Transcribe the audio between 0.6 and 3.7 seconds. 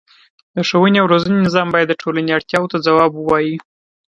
ښوونې او روزنې نظام باید د ټولنې اړتیاوو ته ځواب ووايي.